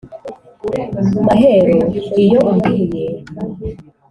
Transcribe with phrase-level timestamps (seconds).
[1.25, 1.77] mahero
[2.23, 3.05] iyo umbwiye